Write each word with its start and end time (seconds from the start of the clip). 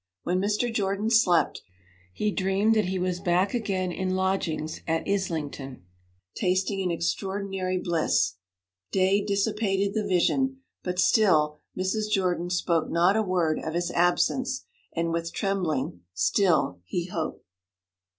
When 0.23 0.39
Mr. 0.41 0.73
Jordan 0.73 1.11
slept, 1.11 1.61
he 2.11 2.31
dreamed 2.31 2.73
that 2.73 2.85
he 2.85 2.97
was 2.97 3.19
back 3.19 3.53
again 3.53 3.91
in 3.91 4.15
lodgings 4.15 4.81
at 4.87 5.07
Islington, 5.07 5.83
tasting 6.35 6.81
an 6.81 6.89
extraordinary 6.89 7.77
bliss. 7.77 8.37
Day 8.91 9.23
dissipated 9.23 9.93
the 9.93 10.03
vision, 10.07 10.63
but 10.81 10.97
still 10.97 11.59
Mrs. 11.77 12.09
Jordan 12.09 12.49
spoke 12.49 12.89
not 12.89 13.15
a 13.15 13.21
word 13.21 13.59
of 13.59 13.75
his 13.75 13.91
absence, 13.91 14.65
and 14.91 15.13
with 15.13 15.31
trembling 15.31 15.99
still 16.15 16.79
he 16.85 17.05
hoped. 17.05 17.45